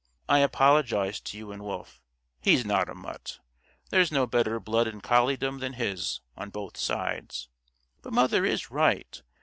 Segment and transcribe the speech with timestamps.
[0.27, 2.01] "I apologize to you and Wolf.
[2.41, 3.37] He's not a 'mutt.'
[3.91, 7.49] There's no better blood in colliedom than his, on both sides.
[8.01, 9.21] But Mother is right.